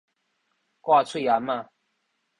[0.81, 1.69] 掛喙掩仔